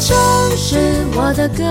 [0.00, 0.16] 城
[0.56, 0.76] 市，
[1.14, 1.62] 我的歌，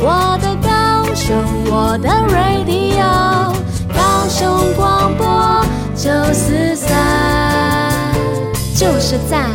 [0.00, 1.34] 我的高雄，
[1.70, 3.54] 我的 radio，
[3.94, 5.64] 高雄广播
[5.94, 8.12] 九四三，
[8.74, 9.48] 就是赞。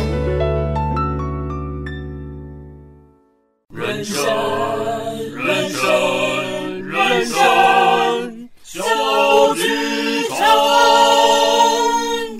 [3.72, 4.24] 人生，
[5.36, 10.38] 人生，人生小剧场。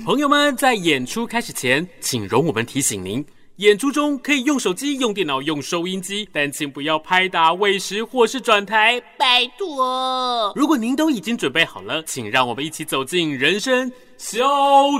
[0.03, 3.23] 朋友们，在演出开始前，请容我们提醒您。
[3.61, 10.51] 演出中可以用手机、用电脑、用收音机，但请不要拍打、喂食或是转台，拜托。
[10.55, 14.43] 如果您都已经准备好了，请让我们一起走进人生小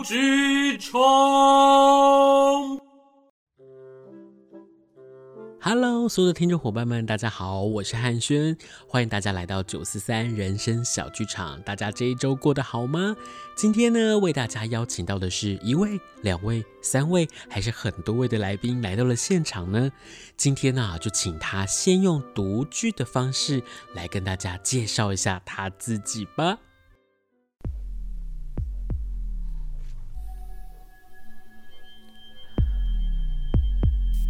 [0.05, 0.91] 剧场。
[5.63, 8.57] Hello，所有的听众伙伴们，大家好，我是汉轩，
[8.87, 11.61] 欢迎大家来到九四三人生小剧场。
[11.61, 13.15] 大家这一周过得好吗？
[13.55, 19.91] 今天呢，为大家邀请到的是一位、两位、三位，还是很多位的来宾来到了现场呢？
[20.35, 23.61] 今天呢，就请他先用独剧的方式
[23.93, 26.57] 来跟大家介绍一下他自己吧。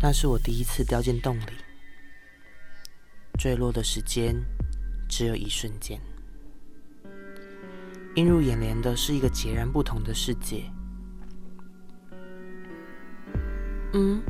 [0.04, 1.54] 那是我第一次掉进洞里，
[3.38, 4.36] 坠落的时间
[5.08, 6.02] 只有一瞬间。
[8.16, 10.64] 映入眼帘的是一个截然不同的世界。
[13.94, 14.24] 嗯，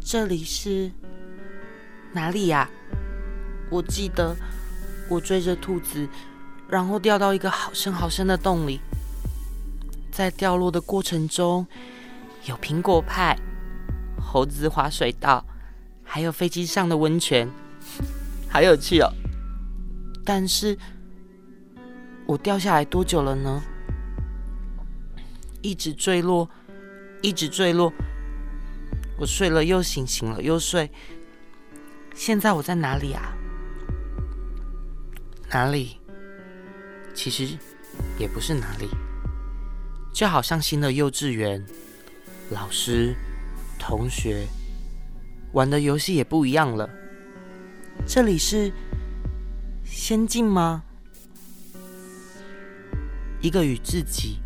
[0.00, 0.90] 这里是
[2.12, 2.68] 哪里呀？
[3.70, 4.34] 我记得
[5.08, 6.08] 我追着兔子，
[6.68, 8.80] 然后掉到一个好深好深的洞里，
[10.10, 11.64] 在掉落的过程中
[12.46, 13.38] 有苹果派。
[14.36, 15.42] 猴子滑水道，
[16.04, 17.48] 还有飞机上的温泉，
[18.50, 19.10] 好有趣哦！
[20.26, 20.76] 但是，
[22.26, 23.62] 我掉下来多久了呢？
[25.62, 26.50] 一直坠落，
[27.22, 27.90] 一直坠落。
[29.18, 30.90] 我睡了又醒，醒了又睡。
[32.14, 33.32] 现在我在哪里啊？
[35.48, 35.98] 哪里？
[37.14, 37.56] 其实
[38.18, 38.86] 也不是哪里，
[40.12, 41.64] 就好像新的幼稚园，
[42.50, 43.16] 老师。
[43.78, 44.46] 同学
[45.52, 46.88] 玩的游戏也不一样了。
[48.06, 48.72] 这里是
[49.84, 50.82] 仙境吗？
[53.40, 54.38] 一个与自己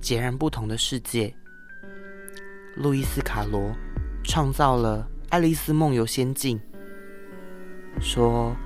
[0.00, 1.34] 截然不同的世界。
[2.76, 3.74] 路易斯·卡罗
[4.24, 6.58] 创造了《爱丽丝梦游仙境》，
[8.02, 8.56] 说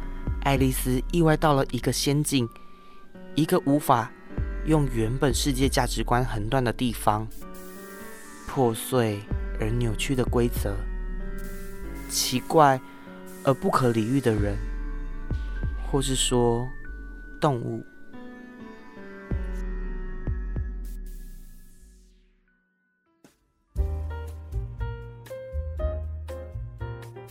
[0.43, 2.49] 爱丽丝意外到了一个仙境，
[3.35, 4.11] 一个无法
[4.67, 7.27] 用原本世界价值观横断的地方，
[8.47, 9.21] 破碎。
[9.61, 10.75] 而扭曲的规则，
[12.09, 12.81] 奇怪
[13.45, 14.57] 而不可理喻的人，
[15.87, 16.67] 或是说
[17.41, 17.85] 动物。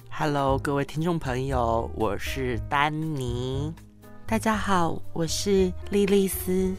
[0.09, 3.73] Hello，各位听众朋友，我是丹尼。
[4.25, 6.73] 大家好，我是莉莉丝。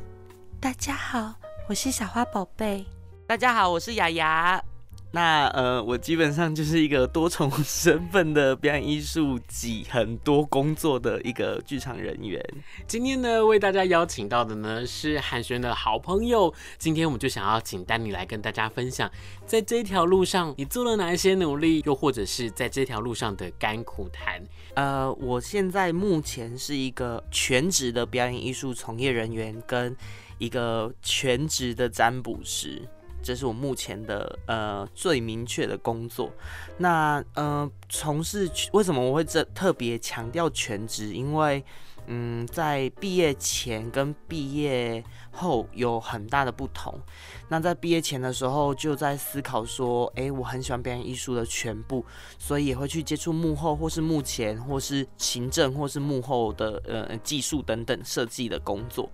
[0.59, 1.35] 大家好，
[1.69, 2.87] 我是小花宝贝。
[3.27, 4.65] 大家好，我是雅雅。
[5.15, 12.45] 那呃，我基本上就是一个多重身份的表演艺术及很多工作的一个剧场人员。
[12.89, 16.53] 今天呢，为大家邀请到的呢是汉轩的好朋友。
[16.79, 19.09] 今天我们就想要请丹尼来跟大家分享，
[19.47, 24.43] 在这条路上你做了哪一些努力，又或者是在这条路上的甘苦谈。
[24.75, 29.97] 呃，我现在目前是一个全职的表演艺术从业人员，跟
[30.39, 32.83] 一个全职的占卜师。
[33.25, 36.31] 这是我目前的呃最明确的工作。
[36.77, 41.15] 那呃，从事为什么我会这特别强调全职？
[41.15, 41.65] 因为
[42.07, 47.01] 嗯，在毕业前跟毕业后有很大的不同。
[47.49, 52.05] 那在毕业前的时候，就在思考说，哎，我很喜欢表演艺术的全部，
[52.39, 59.11] 所以也会去接触幕后，或是幕前，或是行政，或是幕后的呃技术等等设计的工作。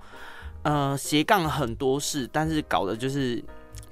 [0.64, 3.40] 呃，斜杠很多事，但是搞的就是。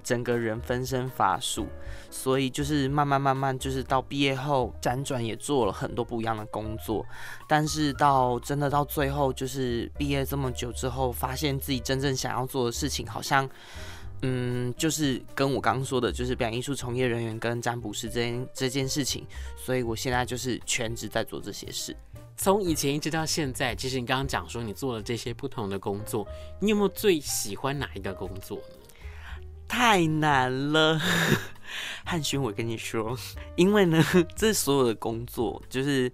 [0.09, 1.67] 整个人分身乏术，
[2.11, 7.05] 所以就是慢慢慢慢，就是到毕业后辗转也做了很多不一样的工作，
[7.47, 13.47] 但是到真的到最后，就是毕业这么久之后，发现自己真正想要做的事情，好像，
[14.23, 19.27] 嗯，就是跟我刚刚说的，就是表演艺术从业人员跟占卜师这件这件事情，
[19.59, 21.95] 所以我现在就是全职在做这些事。
[22.35, 26.27] 从以前一直到现在，其实你刚刚讲说你做了这些不同的工作，
[26.61, 28.78] 你有没有最喜欢哪一个工作呢？
[29.69, 30.99] 太难了，
[32.05, 33.17] 汉轩，我跟你说，
[33.55, 34.03] 因为呢，
[34.35, 36.11] 这所有的工作，就是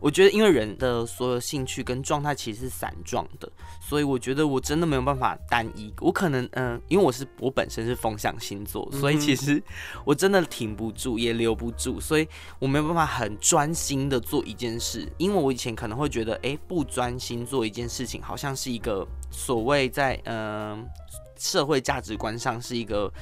[0.00, 3.48] 我觉得，因为人的所有兴趣跟状态其实是散状的，
[3.80, 5.94] 所以我觉得我真的没有办法单一。
[6.00, 9.62] 我可能，嗯、呃，因为我是我本身是风象星座，所以其实
[10.04, 12.26] 我真的挺不住，也留不住，所以
[12.58, 15.08] 我没有办法很专心的做一件事。
[15.16, 20.86] 因为我以前可能会觉得，哎、欸，不专心做一件事情，好像是一个所谓在，嗯、呃。
[21.36, 23.12] 社会价值观上是一个，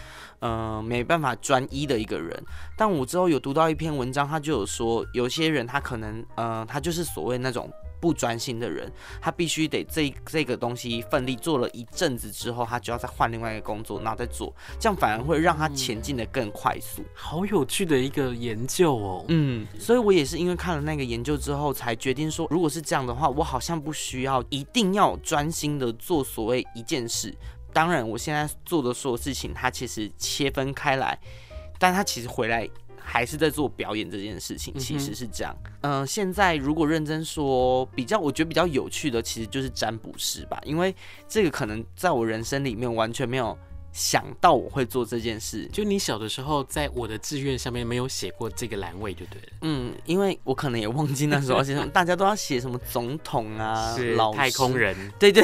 [0.41, 2.43] 呃，没办法专一的一个人。
[2.77, 7.71] 但我之后有读到一篇文章，他就有说，有些人他可能，呃，他就是所谓那种
[8.01, 8.91] 不专心的人，
[9.21, 17.01] 他必须得这这个东西奋力做了一阵子之后，他就要再换另外一个工作，然后再做，这样反而会让他前进的更快速。
[17.01, 19.25] 嗯，好有趣的一个研究哦。
[19.29, 27.35] 嗯，所以我也是因为看了那个研究之后，才决定说，如果是这样的话，我好像不需要一定要专心的做所谓一件事。
[27.75, 31.19] 当然，我现在做的所有事情，它其实切分开来，
[31.79, 32.67] 但它其实回来
[32.99, 35.55] 还是在做表演这件事情，其实是这样。
[35.83, 40.95] 嗯、呃，现在如果认真说，比较我觉得比较有趣的，其实就是占卜师吧，因为
[41.29, 43.59] 这个可能在我人生里面完全没有。
[43.95, 49.49] 想到我会做这件事，就你小的时候，在我的志愿上面没有写过这个栏位，就对了。
[49.61, 55.41] 嗯，因为我可能也忘记那时候写什么， 大家都要写什么总统啊，是老太空人，对对，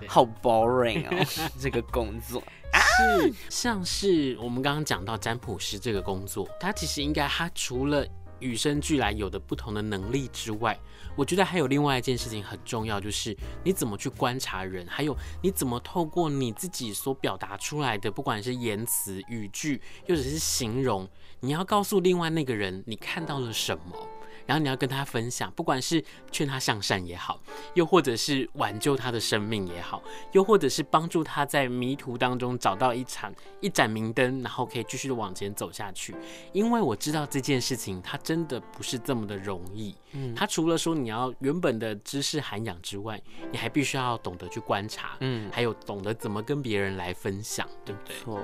[0.00, 1.26] 对好 boring 哦，
[1.60, 2.42] 这个工作。
[2.74, 8.06] 是，像是我们刚刚讲到占卜师这个工作，它其实应该，它除了
[8.42, 10.78] 与生俱来有的不同的能力之外，
[11.16, 21.08] 我觉得还有另外一件事情很重要，就是你怎么去观察人，还有你怎么透过你自己所表达出来的，不管是言辞、语句，又或者是形容，
[21.40, 24.08] 你要告诉另外那个人你看到了什么。
[24.46, 27.40] 然后你要跟他分享，不管是劝他向善也好，
[27.74, 30.02] 又或者是挽救他的生命也好，
[30.32, 36.14] 又或者是帮助他在迷途当中找到一盏一盏明灯，然后可以继续的往前走下去。
[36.52, 39.94] 因为我知道这件事情，它真的不是这么的容易。
[40.12, 43.20] 嗯，它除了说你要原本的知识涵养之外，
[43.52, 48.16] 你还必须要懂得去观察，嗯，还有懂得怎么跟别人来分享，对不对？
[48.16, 48.40] 错，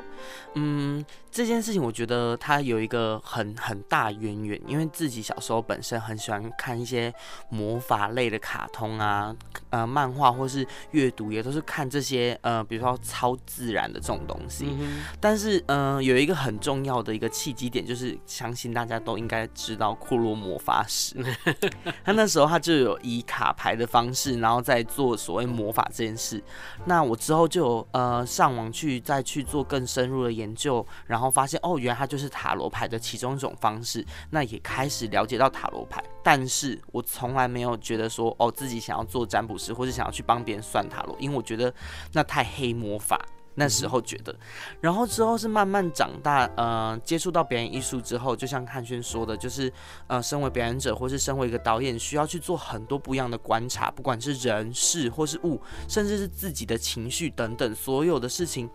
[0.54, 5.87] 嗯，这件事情我觉得它有一个很很大渊源，因为自己小时候本身。
[5.96, 7.14] 很喜欢看一些
[7.48, 9.32] 魔法类的卡通啊，
[9.70, 14.66] 呃，漫画或是阅读，也都是看这些呃，比如说超自然的这种东西。
[14.68, 21.14] 嗯、但是，嗯、呃，有一个很重要的一个契机点，就是相信大家都应该知道库洛魔法使。
[22.02, 26.42] 他那时候他就有以卡牌的方式，然后再做所谓魔法这件事。
[26.86, 34.04] 那我之后就有呃上网去再去做更深入的研究，然后发现哦，原来它就是塔罗牌的其中一种方式。
[34.30, 35.77] 那也开始了解到塔罗。
[35.84, 41.72] 牌，但是我从来没有觉得说哦，自己想要做占卜师，或是想要去帮别人算塔罗，因为我觉得
[42.12, 43.20] 那太黑魔法。
[43.60, 44.32] 那时候觉得，
[44.80, 49.72] 然后之后是慢慢长大，呃，接触到表演艺术之后，就像汉轩说的，就是
[50.06, 58.70] 呃，身为表演者，或是身为一个导演，需要去做很多不一样的观察，不管是人事或是物，甚至是自己的情绪等等，所有的事情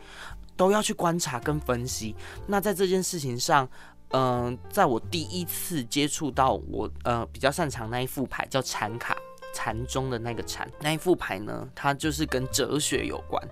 [0.57, 2.13] 都要去观察跟分析。
[2.47, 3.65] 那在这件事情上。
[4.13, 9.18] 嗯、在我第一次接触到我呃比较擅长那一副牌叫禅卡，
[9.54, 13.44] 禅中的那个禅，那一副牌呢，它就是跟哲学有关。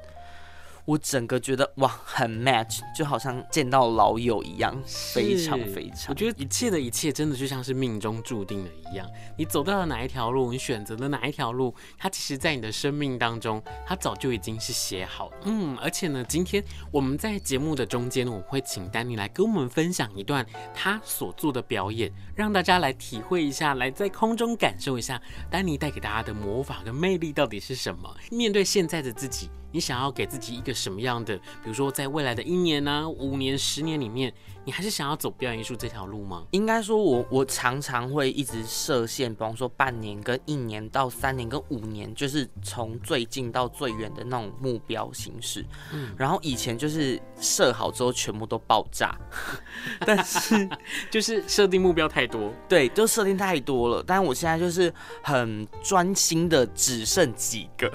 [0.92, 6.10] 我整个觉得哇，很 match，就好像见到老友一样，非常非常。
[6.10, 9.10] 我觉得一切的一切真的就像是命中注定的一样。
[9.38, 15.38] 你走到了哪一条路，你选择了哪一条路，它其实，在你的生命当中，它早就已经是写好了。
[15.46, 16.62] 嗯，而且呢，今天
[16.92, 28.12] 我们在节目的中间，我会请丹尼来跟我们分享一段他所做的表演，让大家来体会一下，来在空中感受一下丹尼带给大家的魔法跟魅力到底是什么。
[28.32, 29.48] 面对现在的自己。
[29.74, 36.46] 你想要给自己一个什么样的，比如说在未来的一年呢、五年、十年里面，你还是想要走表演艺术这条路吗？
[36.52, 45.66] 应该说我，我我常常会一直设限，比方说半年、跟一年到三年、跟五年，就是从最近到最远的那种目标形式。
[45.92, 49.18] 嗯，然后以前就是设好之后全部都爆炸，
[50.06, 50.70] 但是
[51.10, 54.04] 就是设定目标太多，对，就设定太多了。
[54.06, 57.92] 但我现在就是很专心的，只剩几个。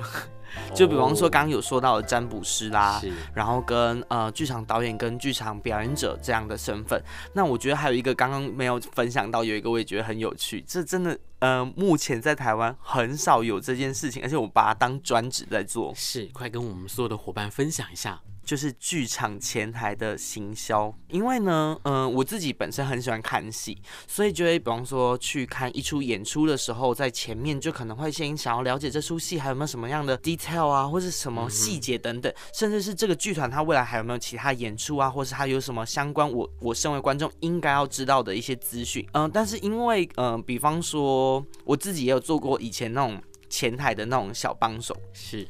[0.75, 3.01] 就比方说，刚刚有说到的占卜师啦，
[3.35, 7.03] 然后跟呃剧场导演跟剧场表演者这样的身份。
[7.33, 15.93] 那我觉得还有一个刚刚没有分享到，有一个我也觉得很有趣，这真的呃目前在台湾很少有这件事情，而且我把它当专职在做。
[15.95, 18.21] 是，快跟我们所有的伙伴分享一下。
[18.47, 23.77] 就是剧场前台的行销，因为呢，嗯、呃，我自己本身很喜欢看戏，
[24.07, 39.05] 所以就会比方说去看一出演出的时候，在前面就可能会先想要了解这出戏还有没有什么样的 detail 啊，或是什么细节等等，甚至是这个剧团它未来还有没有其他演出啊，或是它有什么相关我我身为观众应该要知道的一些资讯。
[39.13, 45.49] 嗯、呃，但是因为嗯、呃，比方说我自己也有做过以前那种前台的那种小帮手，是。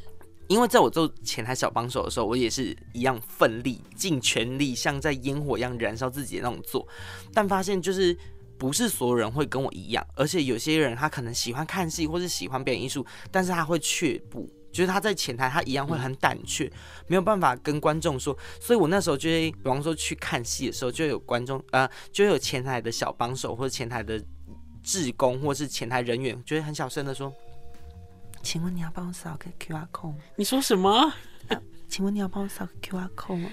[0.49, 6.87] 因为在我做前台小帮手的时候，我也是一样奋力、尽全力，像在烟火一样燃烧自己的那种做，
[7.35, 8.17] 但发现就是
[8.57, 16.71] 不是所有人会跟我一样，而且有些人他可能喜欢看戏或是喜欢表演艺术，但是他会却步，就是他在前台他一样会很胆怯，
[17.09, 24.23] 没有办法跟观众说，所以我那时候就会，比方说去看戏的时候，就有观众呃，就有前台的小帮手或者前台的
[24.83, 27.33] 志工或是前台人员，就会很小声的说。
[28.47, 30.15] 请问你要帮我扫个 QR code？
[30.37, 30.89] 你说什么？
[31.49, 33.51] 啊、请问你要帮我扫个 QR code 吗？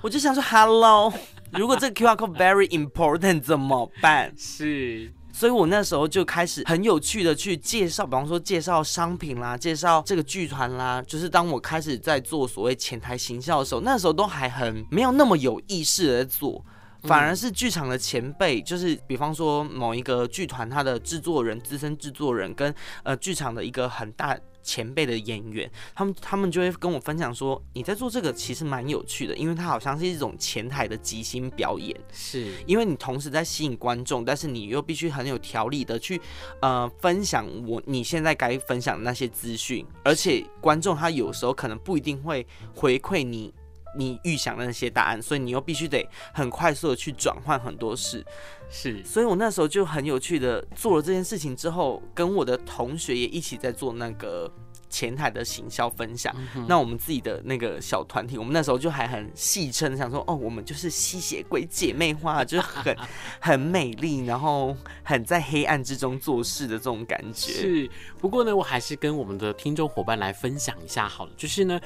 [0.00, 1.14] 我就想说，Hello，
[1.52, 4.34] 如果这个 QR code very important 怎么办？
[4.36, 11.00] 是，所以我那时候就开始很有趣的去介绍，比方说介绍商品啦，介绍这个剧团啦。
[11.06, 16.64] 就是当我开始在做所谓前台行销的时候，那时候都还很没有那么有意识的在做。
[17.02, 32.52] 反而是剧场的前辈，就是比方说某一个剧团，他的制作人、资深制作人跟呃剧场的一个很大前辈的演员，他们他们就会跟我分享说，你在做这个其实蛮有趣的，因为它好像是一种前台的即兴表演，是。
[32.66, 36.20] 因为你同时在吸引观众，但是你又必须很有条理的去
[36.60, 43.54] 呃分享我你现在该分享的那些资讯，而且观众他有时候可能不一定会回馈你。
[43.98, 48.24] 你预想的那些答案，所以你又必须得很快速的去转换很多事，
[48.70, 54.48] 是，所以我那时候就很有趣的做了这件事情之后，跟我的同学也一起在做那个
[54.88, 56.32] 前台的行销分享。
[56.54, 62.96] 嗯、那我们自己的那个小团体，我们那时候就还很戏称，想说哦，我们就是吸血鬼姐妹花，就是很
[63.42, 67.52] 很美丽，然后很在黑暗之中做事的这种感觉。
[67.52, 67.90] 是，
[68.20, 71.80] 不过呢，我还是跟我们的听众伙伴来分享一下好了，就是呢。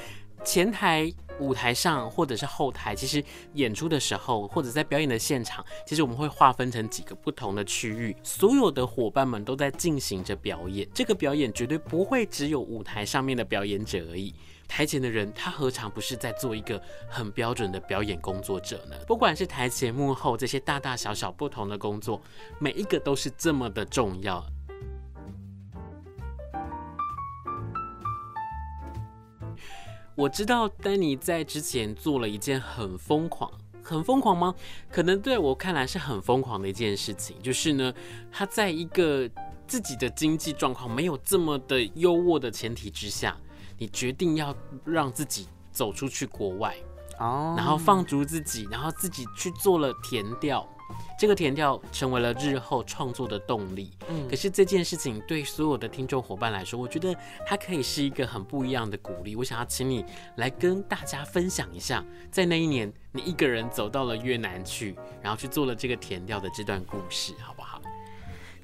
[0.44, 3.22] 前台、舞台上或者是后台，其实
[3.54, 10.88] 演出的时候或者在表演的现场，其实我们会划分成几个不同的区域，所有的伙伴们都在进行着表演。
[10.92, 14.34] 这个表演绝对不会只有舞台上面的表演者而已，
[14.66, 18.96] 台前的人他何尝不是在做一个很标准的表演工作者呢？
[19.06, 22.20] 不管是台前幕后这些大大小小不同的工作，
[22.58, 24.44] 每一个都是这么的重要。
[30.14, 33.50] 我知道丹尼在之前做了一件很疯狂、
[33.82, 34.54] 很疯狂吗？
[34.90, 37.92] 可能对我看来是很疯狂的一件事情，就是呢，
[38.30, 39.28] 他在一个
[39.66, 43.36] 自己的经济状况没有这么的优渥的前提之下，
[43.78, 44.54] 你决定要
[44.84, 46.76] 让自己走出去国外，
[47.18, 50.68] 哦，然后放逐自己，然后自己去做了填调。
[51.18, 53.90] 这个甜调成为了日后创作的动力。
[54.08, 57.14] 嗯，可是这件事情对所有的听众伙伴来说，我觉得
[57.46, 59.36] 它可以是一个很不一样的鼓励。
[59.36, 60.04] 我想要请你
[60.36, 67.80] 来跟大家分享一下，在那一年你一个人走到了越南去，然后去做了这个甜调的这段故事，好不好？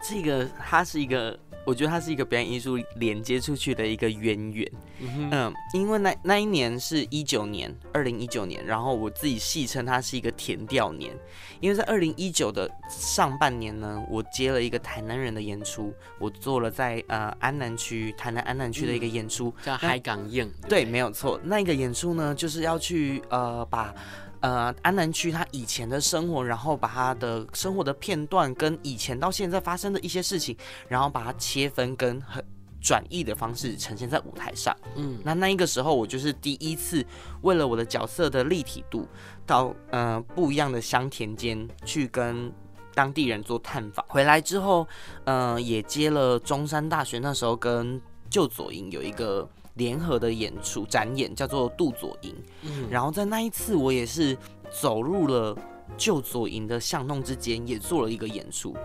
[0.02, 1.38] 这个它是一个。
[1.68, 11.14] 我觉得它是一个表演艺术连接出去的一个渊源，嗯，嗯，因为那那一年是一九年，二零一九年，然后我自己戏称它是一个甜调年，
[11.60, 23.94] 因为在二零一九的上半年呢，我接了一个台南人的演出，我做了在呃安南区台南安南区的一个演出，叫海港映，对，没有错，那个演出呢就是要去呃把。
[24.40, 32.44] 呃，安南区他以前的生活，然后把他的生活的片段跟以前到现在发生的一些事情，然后把它切分跟很
[32.80, 34.76] 转译的方式呈现在舞台上。
[34.94, 37.04] 嗯，那那一个时候我就是第一次
[37.42, 39.08] 为了我的角色的立体度，
[39.44, 42.52] 到呃不一样的乡田间去跟
[42.94, 44.06] 当地人做探访。
[44.08, 44.86] 回来之后，
[45.24, 49.48] 嗯、呃，也接了中山大学那时候跟旧左营有一个。
[49.78, 54.36] 联合的演出展演叫做杜左营，嗯，然后在那一次我也是
[54.70, 55.56] 走入了
[55.96, 58.76] 旧左营的巷弄之间，也做了一个演出。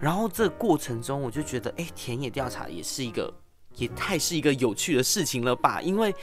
[0.00, 3.32] 然后这过程中，我就觉得，哎，田野调查也是一个，
[3.76, 5.80] 也太是一个有趣的事情了吧？
[5.82, 6.14] 因为，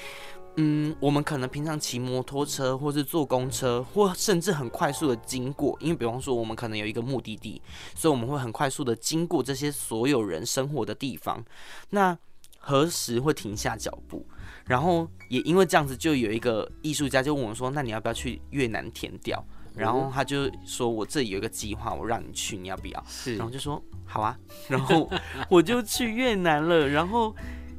[0.57, 7.61] 嗯，我们可能平常骑摩托车，或是坐公车，或甚至很快速的经过，因为比方说我们可能有一个目的地，
[7.95, 11.43] 所以我们会很快速的经过这些所有人生活的地方。
[11.89, 12.17] 那
[12.65, 14.25] 何时会停下脚步？
[14.65, 19.43] 然后也因为这样子，就有一个艺术家就问我说：“那你要不要去越南填调？”
[19.75, 23.35] 然后他就说：“我这里有一个计划，我让你去，你要不要？”是。
[23.35, 24.37] 然后就说：“好啊。”
[24.69, 25.09] 然后
[25.49, 26.87] 我就去越南了。
[26.87, 27.35] 然后，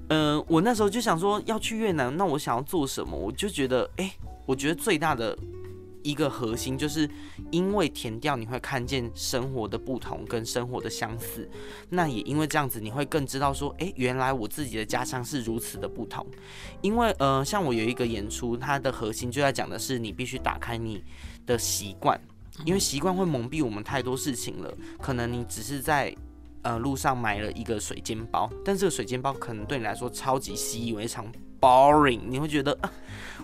[0.08, 3.16] 嗯、呃，我那时候就想说要去越南，那我想要做什么？
[3.16, 4.12] 我就觉得，哎，
[4.44, 5.34] 我觉得最大的
[6.04, 7.10] 一个核心，就是
[7.50, 11.50] 因为填掉你会看见生活的不同跟生活的相似，
[11.88, 16.24] 那也因为这样子，你会更知道说，诶，原来我自己的家乡是如此的不同。
[16.80, 21.02] 因为呃，像我有一个演出，它的核心就在讲的是，你必须打开你
[21.44, 22.20] 的习惯，
[22.64, 24.72] 因为习惯会蒙蔽我们太多事情了。
[25.00, 26.14] 可能你只是在。
[26.66, 31.30] 呃，路上买了一个水煎包，但这个水煎包可能对你来说超级习以为常
[31.64, 32.20] ，boring。
[32.26, 32.92] 你会觉得，啊，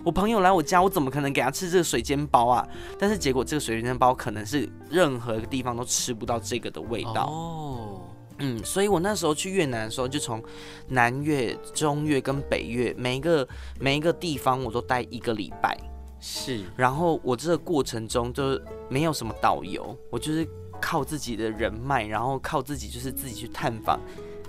[0.03, 2.67] 我朋友来我家，我怎么可能给他吃这个水煎包啊？
[2.99, 7.25] 但是结果这个水煎包可能是任何一个地方都吃不到这个的味道。
[7.25, 8.01] 哦，
[8.37, 10.43] 嗯，所以我那时候去越南的时候，就从
[10.87, 13.47] 南越、中越跟北越每一个
[13.79, 15.77] 每一个地方我都待一个礼拜。
[16.19, 18.59] 是，然后我这个过程中就
[18.89, 20.47] 没有什么导游，我就是。
[20.83, 23.99] 靠自己的人脉，然后靠自己就是自己去探访，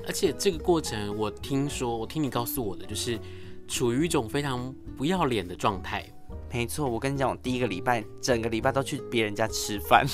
[0.07, 3.19] 而且这个过程我听说，我听你告诉我的，就是
[3.69, 6.07] 处于一种非常不要脸的状态。
[6.53, 10.07] 没错，我跟你讲，我第一个礼拜，整个礼拜都去别人家吃饭，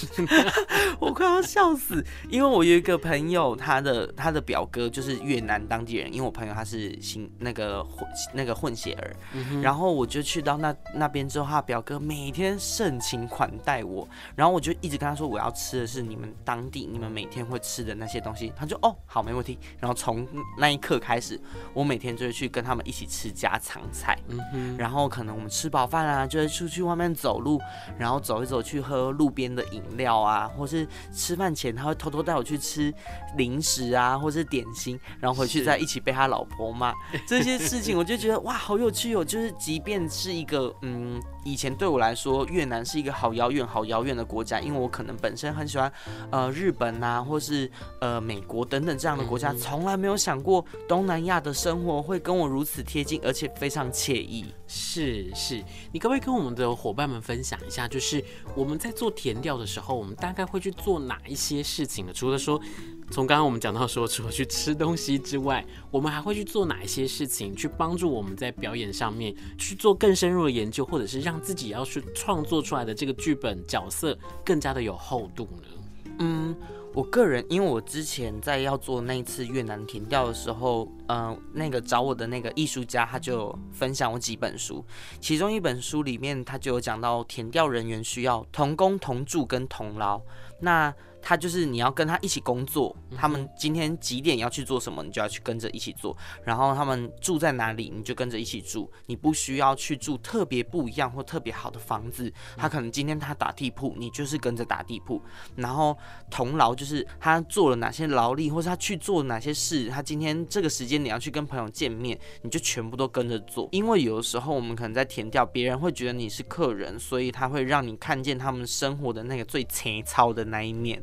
[1.01, 2.03] 我快要笑死。
[2.31, 19.59] 因为我有一个朋友，他的他的表哥就是越南当地人，因为我朋友他是新那个混那个混血儿，嗯、然后我就去到那那边之后，他表哥每天盛情款待我，然后我就一直跟他说，我要吃的是你们当地你们每天会吃的那些东西，他就哦好没问题。
[19.81, 20.25] 然后从
[20.57, 21.39] 那一刻开始，
[21.75, 26.28] 我每天就会去跟他们一起吃家常菜，嗯哼，然后可能我们吃饱饭啊。
[26.29, 27.61] 就会出去外面走路，
[27.99, 32.93] 然后走一走去喝路边的饮料啊，或是吃饭前他会偷偷带我去吃
[33.37, 36.93] 零食啊，或是点心，然后回去再一起被他老婆骂
[37.27, 39.25] 这些事情，我就觉得哇，好有趣哦！
[39.25, 41.21] 就是即便是一个嗯。
[41.45, 45.91] 以前对我来说，越南是一个好遥远、好遥远的国家，因为我可能本身很喜欢，
[46.31, 54.53] 呃，日本啊，或是呃美国等等这样的国家，从来没有想过东南亚的生活会跟我如此贴近，而且非常惬意。
[54.67, 58.23] 是是，你可不可以跟我们的伙伴们分享一下，就是
[58.55, 62.13] 我们在做填调的时候，我们大概会去做哪一些事情呢？
[62.13, 62.61] 除了说。
[63.11, 76.13] 从刚刚我们讲到说，除了去吃东西之外，我们还会去做哪一些事情，去帮助我们在表演上面去做更深入的研究，或者是让自己要去创作出来的这个剧本角色更加的有厚度呢？
[76.19, 76.55] 嗯，
[76.93, 84.85] 我个人，因为我之前在要做那一次越南填调的时候，呃，那个找我的那个艺术家，他就分享我几本书，
[85.21, 90.21] 其中一本书里面他就有讲到填调人员需要同工同住跟同劳，
[90.61, 90.95] 那。
[91.21, 96.17] 他就是你要跟他一起工作，他们今天几点要去做什么，你就要去跟着一起做。
[96.45, 98.91] 然后他们住在哪里，你就跟着一起住。
[99.07, 102.33] 你不需要去住特别不一样或特别好的房子。
[102.57, 105.21] 他可能今天他打地铺，你就是跟着打地铺。
[105.57, 105.99] 然后
[106.31, 109.89] 同劳就是他做了哪些劳力，或是他去做哪些事。
[109.89, 113.69] 他今天这个时间你要去跟朋友见面，你就全部都跟着做。
[113.73, 121.03] 因为有的时候我们可能在填掉，别人会觉得你是客人，所以他会让你看见他们生活的那个最粗糙的那一面。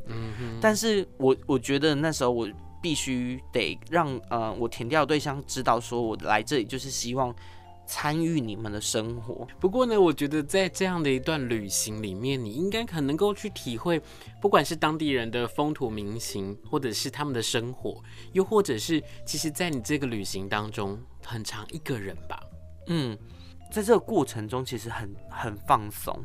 [0.60, 2.48] 但是我我觉得那时候我
[2.82, 7.34] 必须得让呃我填掉的对象知道，说我来这里就是希望
[7.86, 9.46] 参与你们的生活。
[9.60, 14.00] 不过呢，我觉得在这样的一段旅行里面，你应该很能够去体会，
[14.40, 22.40] 不管是当地人的风土民情，或者是他们的生活，又或者是其实，在你这个旅行当中，很长一个人吧。
[22.88, 23.16] 嗯，
[23.70, 26.18] 在这个过程中，其实很很放松。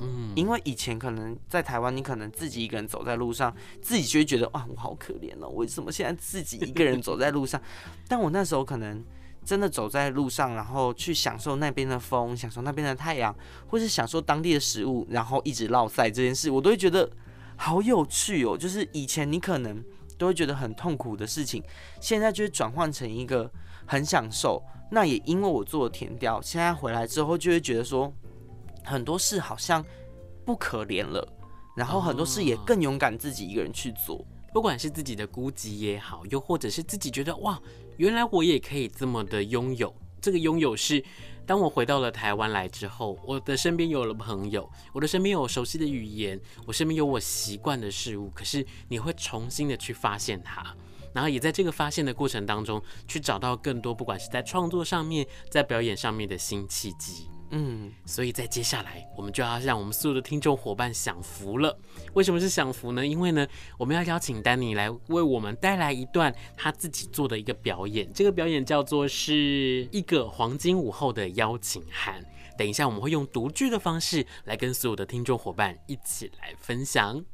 [0.00, 7.62] 嗯，因为以前可能在台湾，你可能自己一个人走在路上，自己就会觉得哇，我好可怜哦，为什么现在自己一个人走在路上？
[8.08, 9.04] 但我那时候可能
[9.44, 13.34] 真的走在路上，然后去享受那边的风，享受那边的太阳，
[13.68, 17.10] 或是享受当地的食物，然后一直落赛这件事，我都会觉得
[17.56, 18.56] 好有趣哦。
[18.56, 19.84] 就是以前你可能
[20.16, 21.62] 都会觉得很痛苦的事情，
[22.00, 23.50] 现在就会转换成一个
[23.86, 24.62] 很享受。
[24.90, 28.12] 那也因为我做了田调，现在回来之后就会觉得说。
[28.86, 29.82] 很多事好像
[30.44, 31.26] 不可怜了，
[31.74, 37.58] 然后很多事也更勇敢自己一个人去做，不管是自己的孤寂也好，又或者是自己觉得哇，
[37.96, 39.94] 原来我也可以这么的拥有。
[40.20, 41.04] 这个拥有是，
[41.46, 48.30] 当我回到了台湾来之后，我的身边有了朋友，我的身边有熟悉的语言，我身边有我习惯的事物。
[48.34, 50.74] 可是你会重新的去发现它，
[51.12, 57.28] 然后也在这个发现的过程当中，去找到更多，不管是在创作上面，在表演上面的新契机。
[57.56, 61.78] 嗯，所以在接下来，我们就要让我们所有的听众伙伴享福了。
[62.14, 63.06] 为什么是享福呢？
[63.06, 63.46] 因为呢，
[63.78, 68.12] 我们要邀请丹尼来为我们带来一段他自己做的一个表演。
[68.12, 72.20] 这个表演叫做是一个黄金午后的邀请函。
[72.58, 77.24] 等一下，我们会用独剧的方式来跟所有的听众伙伴一起来分享。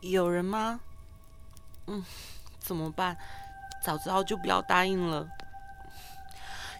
[0.00, 0.80] 有人吗？
[1.86, 2.04] 嗯，
[2.58, 3.16] 怎么办？
[3.84, 5.28] 早知道就不要答应了。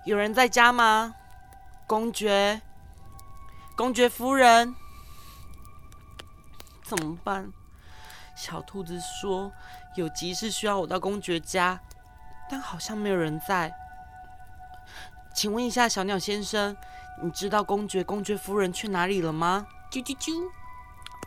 [0.04, 1.14] 有人在家吗？
[1.86, 2.60] 公爵，
[3.74, 4.74] 公爵夫人，
[6.82, 7.50] 怎么办？
[8.36, 9.50] 小兔子说
[9.96, 11.80] 有急事需要我到公爵家，
[12.50, 13.72] 但好像没有人在。
[15.34, 16.76] 请问一下，小鸟先生，
[17.22, 19.66] 你知道公爵、公爵夫人去哪里了吗？
[19.90, 20.50] 啾啾啾！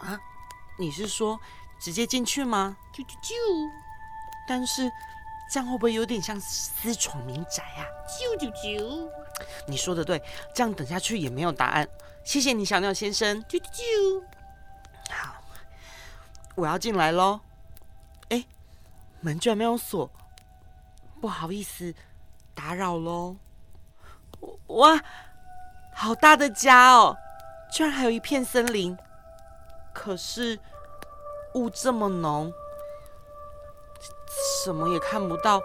[0.05, 0.19] 啊，
[0.77, 1.39] 你是说
[1.79, 2.77] 直接进去吗？
[2.93, 3.33] 啾啾啾！
[4.47, 4.91] 但是
[5.49, 7.85] 这样会不会有点像私闯民宅啊？
[8.07, 9.09] 啾啾啾！
[9.65, 10.21] 你说的对，
[10.53, 11.87] 这样等下去也没有答案。
[12.23, 13.41] 谢谢你，小鸟先生。
[13.43, 14.23] 啾啾啾！
[15.09, 15.41] 好，
[16.55, 17.39] 我要进来喽。
[18.29, 18.45] 哎，
[19.21, 20.09] 门居然没有锁，
[21.21, 21.93] 不好意思，
[22.53, 23.37] 打扰喽。
[24.67, 25.01] 哇，
[25.93, 27.17] 好大的家哦！
[27.71, 28.97] 居然还有一片森林，
[29.93, 30.59] 可是
[31.53, 32.51] 雾这么浓，
[34.63, 35.61] 什么也看不到，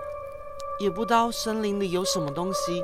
[0.78, 2.82] 也不知道森林里有什么东西。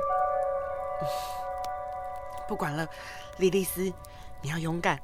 [2.47, 2.87] 不管了，
[3.37, 3.81] 莉莉丝，
[4.41, 4.99] 你要勇敢，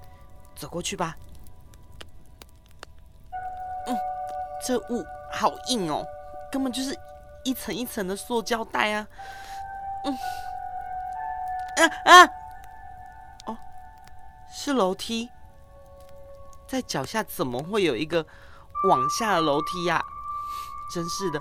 [0.55, 1.15] 走过去吧。
[3.87, 3.95] 嗯，
[4.65, 6.03] 这雾好硬哦，
[6.51, 6.97] 根本就是
[7.43, 9.07] 一层一层的塑胶袋啊。
[10.03, 10.17] 嗯，
[11.77, 12.29] 啊啊！
[13.45, 13.57] 哦，
[14.51, 15.29] 是楼梯，
[16.67, 18.25] 在脚下怎么会有一个
[18.89, 20.03] 往下的楼梯呀？
[20.93, 21.39] 真是的，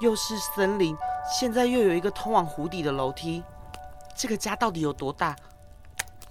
[0.00, 0.96] 又是森林，
[1.38, 3.42] 现在又有一个通往湖底的楼梯。
[4.14, 5.36] 这个家到底有多大？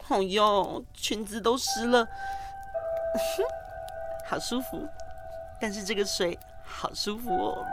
[0.10, 2.06] 哦哟，裙子都湿了，
[4.28, 4.88] 好舒服。
[5.60, 7.66] 但是这个水好舒服哦。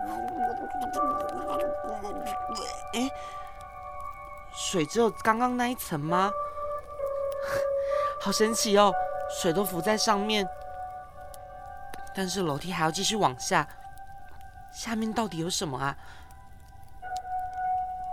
[2.94, 3.10] 哎，
[4.54, 6.30] 水只有刚刚那一层吗？
[8.20, 8.92] 好神奇哦，
[9.40, 10.46] 水都浮在上面。
[12.14, 13.66] 但是楼梯还要继续往下，
[14.78, 15.96] 下面到底有什么啊？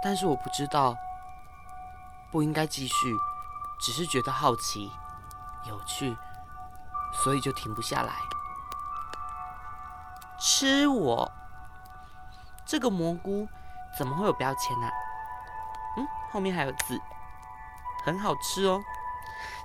[0.03, 0.95] 但是我不知道。
[2.31, 3.15] 不应该继续，
[3.79, 4.91] 只是觉得好奇、
[5.65, 6.17] 有趣，
[7.13, 8.11] 所以就停不下来。
[10.37, 11.31] 吃我！
[12.65, 13.47] 这个蘑菇
[13.97, 14.89] 怎么会有标签呢？
[15.97, 16.99] 嗯，后面还有字，
[18.03, 18.83] 很好吃哦。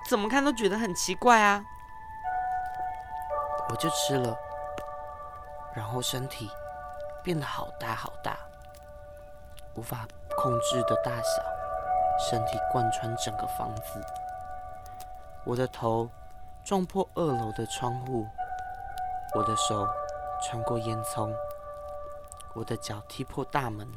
[0.06, 1.64] 怎么看都觉得很奇怪啊！
[3.68, 4.36] 我就吃了，
[5.74, 6.48] 然后身体
[7.22, 8.38] 变得好大好大，
[9.74, 10.06] 无法
[10.37, 11.42] 控制的大小。
[12.28, 13.98] 身体贯穿整个房子，
[15.46, 16.06] 我的头
[16.62, 18.26] 撞破二楼的窗户，
[19.35, 19.88] 我的手
[20.42, 21.35] 穿过烟囱，
[22.54, 23.88] 我的脚踢破大门，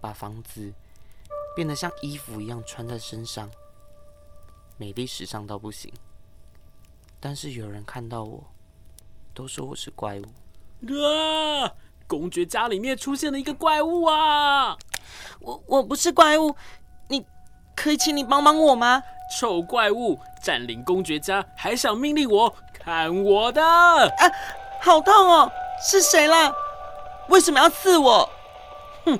[0.00, 0.72] 把房子
[1.56, 3.50] 变得像衣服一样穿在身上，
[4.76, 5.92] 美丽时尚到不行。
[7.18, 8.44] 但是有人看到我，
[9.34, 10.24] 都说我是怪物。
[10.86, 11.74] 啊！
[12.06, 14.76] 公爵家里面出现了一个怪物啊！
[15.40, 16.54] 我我不是怪物。
[17.08, 17.24] 你
[17.74, 19.02] 可以请你帮帮我吗？
[19.38, 23.62] 臭怪物占领公爵家，还想命令我看我的？
[23.62, 24.30] 啊，
[24.80, 25.50] 好痛哦！
[25.80, 26.52] 是谁啦？
[27.28, 28.28] 为什么要刺我？
[29.06, 29.18] 哼，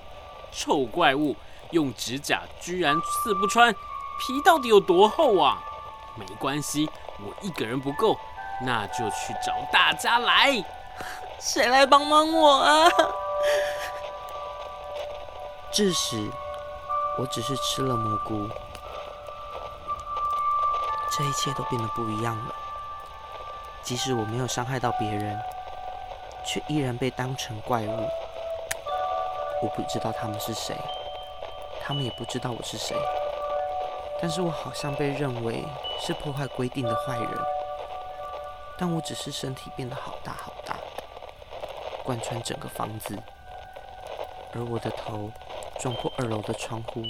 [0.53, 1.35] 臭怪物
[1.71, 5.63] 用指甲居然刺不穿，皮到底有多厚啊？
[6.15, 8.19] 没关系，我一个人不够，
[8.61, 10.63] 那就去找大家来。
[11.45, 12.89] 谁来帮帮我啊？
[15.73, 16.31] 这时。
[17.19, 18.49] 我只是吃了蘑菇，
[21.11, 22.55] 这一切都变得不一样了。
[23.83, 25.39] 即使我没有伤害到别人，
[26.43, 28.09] 却依然被当成怪物。
[29.61, 30.75] 我不知道他们是谁，
[31.85, 32.97] 他们也不知道我是谁。
[34.19, 35.63] 但是我好像被认为
[36.01, 37.29] 是破坏规定的坏人。
[38.79, 40.72] 但我只是身体变得好大好大，
[42.05, 43.19] 贯穿整个房子，
[44.55, 45.31] 而我的头。
[45.81, 47.03] 撞破二楼的窗户，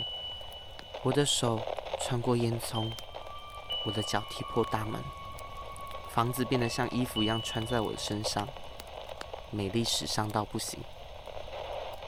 [1.03, 1.61] 我的手
[2.01, 2.91] 穿过烟囱，
[3.85, 4.99] 我的脚踢破大门，
[6.09, 8.49] 房子变得像衣服一样穿在我的身上，
[9.51, 10.81] 美丽时尚到不行。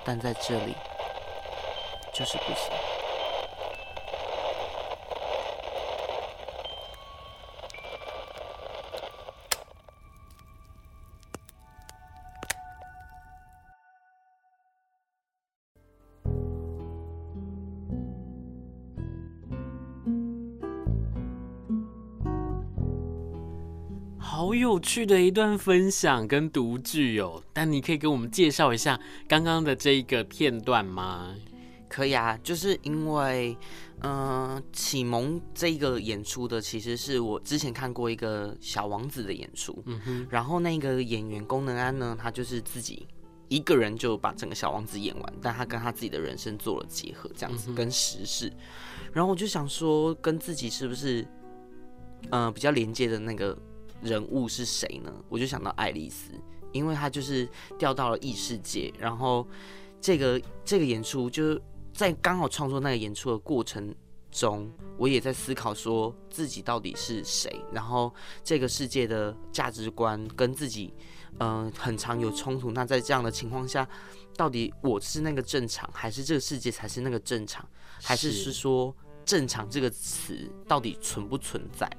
[0.05, 0.75] 但在这里，
[2.14, 2.84] 就是不行。
[24.35, 31.33] 好有趣的一段分享跟独剧哦，但你可以给我们介绍一下刚刚的这一个片段吗？
[31.88, 33.57] 可以啊，就是因为，
[34.01, 43.07] 嗯、呃，启蒙这个演出的其实是我之前看过一个小王子的演出，嗯哼，然后那个演员宫能安呢，他就是自己。
[43.49, 48.53] 一个人就把整个小王子演完，但他跟他自己的人生做了结合，这样子跟时事。
[49.12, 51.23] 然后我就想说，跟自己是不是
[52.31, 53.57] 嗯、呃、比较连接的那个
[54.02, 55.12] 人物是谁呢？
[55.28, 56.33] 我就想到爱丽丝，
[56.72, 59.46] 因为她就是掉到了异世界，然后
[60.00, 63.94] 这个这个演出就是在刚好创作那个演出的过程
[64.30, 70.92] 中，我也在思考说自己到底是谁，然后这个世界的价值观跟自己
[71.40, 72.70] 嗯、很常有冲突。
[72.70, 73.88] 那在这样的情况下，
[74.37, 77.68] 到底我是那个正常，还是这个世界才是那个正常，
[78.00, 81.90] 还是是说正常这个词到底存不存在？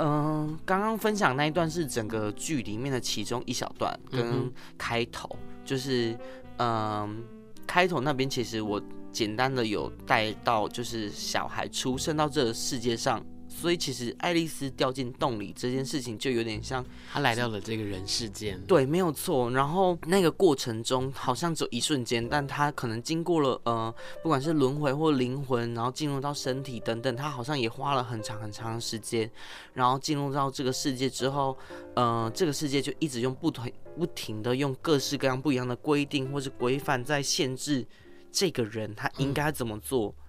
[0.00, 6.16] 嗯，刚刚分享那一段是整个剧里面的其中一小段，跟开头，嗯、就是
[6.58, 7.24] 嗯，
[7.66, 8.80] 开头那边其实我
[9.10, 13.20] 简单的有带到，就是小孩出生到这个世界上。
[13.60, 19.50] 所以其实爱丽丝掉进洞里这件事情就有点像她来到了这个人世间，对，没有错。
[19.50, 23.92] 然后那个过程中好像只有一瞬间，但她可能经过了呃，
[24.22, 29.28] 不管是轮回或灵魂，然后进入到身体等等，她好像也花了很长很长的时间。
[29.74, 31.58] 然后进入到这个世界之后，
[31.96, 33.68] 呃，这个世界就一直用不同
[33.98, 37.84] 不停的用各式各样不一样的规定或是规范在限制
[38.30, 40.14] 这个人他应该怎么做。
[40.16, 40.24] 嗯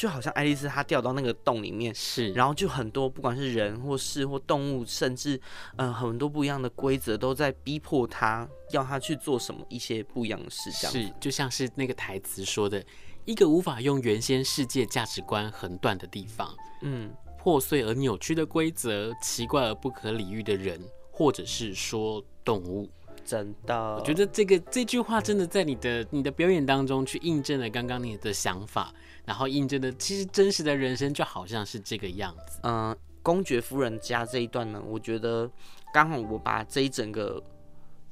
[0.00, 5.36] 就好像爱丽丝她掉到那个洞里面，是，然后就很多不管是人或事或动物，甚至
[5.76, 10.92] 嗯、呃、很多不一样的规则都在逼迫她，要她去做什么一些不一样的事，这样。
[10.92, 12.82] 是，就像是那个台词说的，
[13.26, 16.48] 一个无法用原先世界价值观横断的地方，
[16.80, 22.88] 嗯，破碎而扭曲的规则，奇怪而不可理喻的人，或者是说动物。
[23.22, 28.90] 真的，我觉得这个这句话真的在你的你的表演当中去印证了刚刚你的想法。
[29.30, 32.58] 然后印证的，其实真实的人生就好像是这个样子。
[32.64, 35.48] 嗯、呃，公爵夫人家这一段呢，我觉得
[35.94, 37.40] 刚好我把这一整个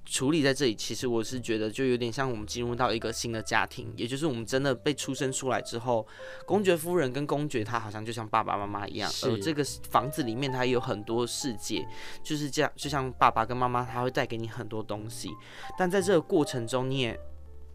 [0.04, 6.06] 处理在这里，其实我是觉得就有点像我们进入到一个新的家庭，也就是我们真的被出生出来之后，
[6.46, 11.84] 公爵夫人跟公爵他好像就像爸爸妈妈一样，而这个房子里面它有很多世界，
[12.22, 15.30] 就是这样，就像爸爸跟妈妈他会带给你很多东西，
[15.76, 17.18] 但在这个过程中你也。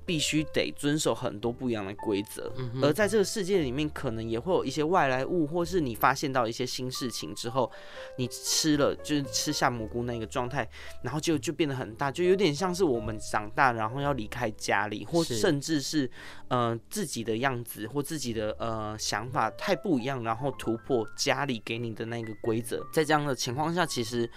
[0.06, 7.72] 必须得遵守很多不一样的规则，而在这个世界里面，可能也会有一些外来物，或是你发现到一些新事情之后，
[8.18, 10.68] 你吃了就是吃下蘑菇那个状态，
[11.02, 16.10] 然后就就变得很大，就有点像是我们长大然后要离开家里，或甚至是
[16.48, 24.30] 呃自己的样子或自己的呃想法太不一样，然后突破家里给你的那个规则，在这样的情况下，其实。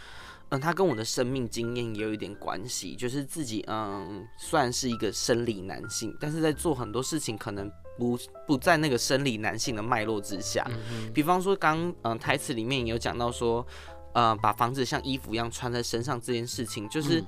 [0.50, 10.64] 嗯，他跟我的生命经验也有一点关系，就是自己嗯，算是一个生理男性，但是在做很多事情可能不不在那个生理男性的脉络之下。
[10.92, 13.66] 嗯、比方说刚嗯台词里面有讲到说，
[14.14, 17.20] 呃，把房子像衣服一样穿在身上这件事情，就是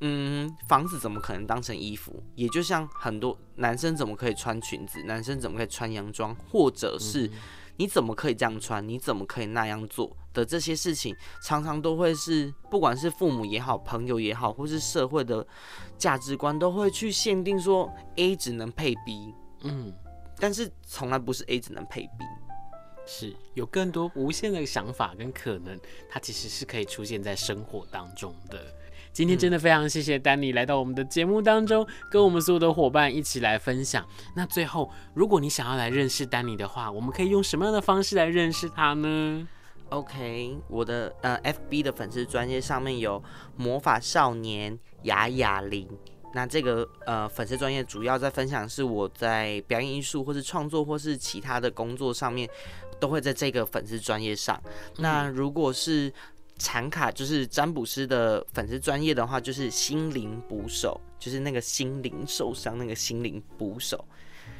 [0.00, 2.22] 嗯，嗯，房子怎么可能当成衣服？
[2.36, 7.30] 也就像很多男生怎么可以穿裙子，男生怎么可以穿洋装，或者是。
[7.80, 8.86] 嗯你怎么可以这样穿？
[8.86, 15.46] 你怎么可以那样做的这些事情，常常都会是，不管是父母也好，朋友也好，或是社会的
[15.96, 19.90] 价值观，都会去限定说 A 只能配 B，嗯，
[20.38, 22.26] 但是从来不是 A 只能配 B，
[23.06, 28.62] 是有更多无限的想法跟可能，它其实是可以出现在生活当中的。
[29.12, 34.06] 今天真的非常谢谢丹尼来到我们的节目当中，跟我们所有的伙伴一起来分享。
[34.36, 39.46] 那最后，如果你想要来认识丹尼的话，我们可以用什么样的方式来认识他呢
[39.88, 43.22] ？OK，我的呃 FB 的粉丝专业上面有
[43.56, 45.88] 魔法少年雅雅玲。
[46.32, 52.48] 那这个呃粉丝专业主要在分享是我在表演艺术或是创作或是其他的工作上面，
[53.00, 54.62] 都会在这个粉丝专业上。
[54.98, 56.12] 那如果是
[56.60, 64.04] 禅卡就是占卜师的粉丝专业的话，就是心灵捕手，就是那个心灵受伤那个心灵捕手。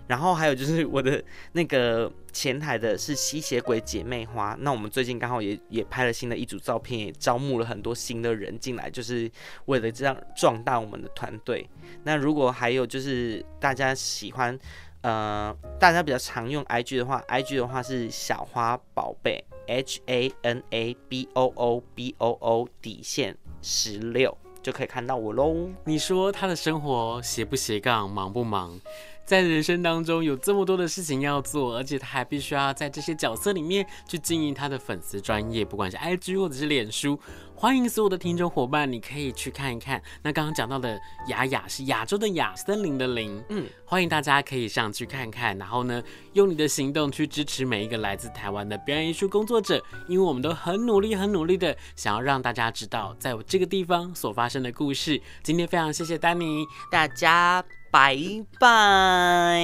[0.07, 4.57] 然后还有就是我的那个前台的是吸血鬼姐妹花。
[4.61, 9.31] 那我们最近刚好也也拍了新的一组照片，也招募了很多新的人进来，就是
[9.67, 11.69] 为了这样壮大我们的团队。
[12.03, 14.59] 那如果还有就是大家喜欢。
[15.03, 25.71] 呃，大家比较常用 IG 的话，IG 的话是小花宝贝 H A N A B O O B O O 底线十六就可以看到我喽。
[25.85, 28.79] 你说他的生活斜不斜杠，忙不忙？
[29.25, 37.19] 在人生当中有这么多的事情要做，而且他还必须要在这些角色里面去经营他的粉丝专业，不管是 IG 或者是脸书。
[37.55, 40.03] 欢迎所有的听众伙伴，你可以去看一看。
[40.23, 46.03] 那刚刚讲到的雅雅是亚洲的雅，森林的林，嗯，欢迎大家可以上去看看，然后呢，
[46.33, 55.21] 用你的行动去支持每一个来自台湾的表演艺术工作者，因为我们都很努力、很努力的想要让大家知道，在我这个地方所发生的故事。
[55.43, 57.63] 今天非常谢谢丹尼，大家。
[57.91, 58.17] 拜
[58.59, 59.61] 拜，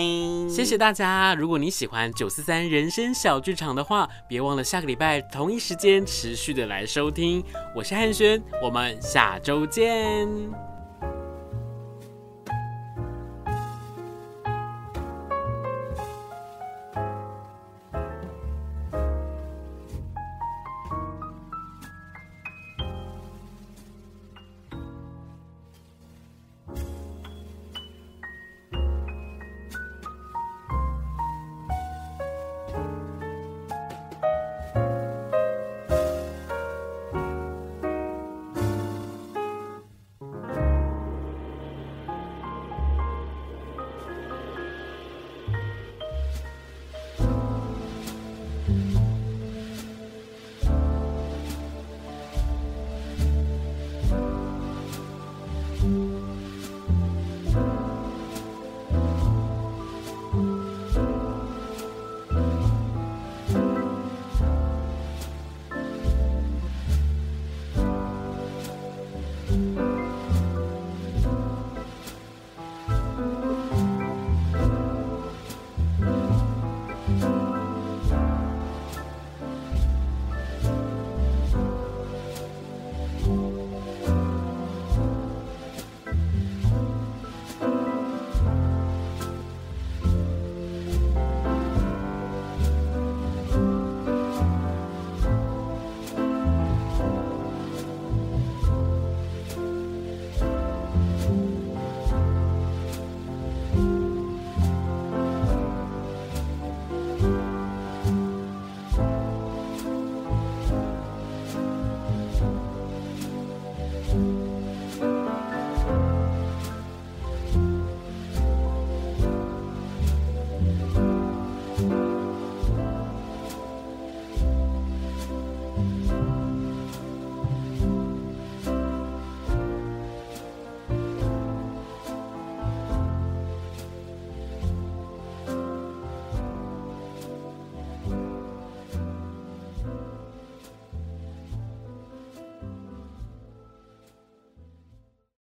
[0.49, 1.35] 谢谢大家。
[1.35, 7.45] 如果你喜欢九四三人生小剧场的话，别忘了下个礼拜同一时间持续的来收听。
[7.75, 10.76] 我是汉轩，我们下周见。